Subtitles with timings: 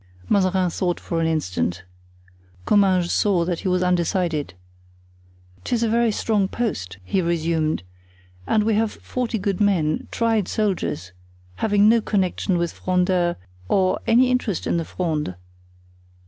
[0.29, 1.83] Mazarin thought for an instant.
[2.65, 4.55] Comminges saw that he was undecided.
[5.63, 7.83] "'Tis a very strong post," he resumed,
[8.47, 11.11] "and we have forty good men, tried soldiers,
[11.57, 13.35] having no connection with Frondeurs
[13.69, 15.35] nor any interest in the Fronde."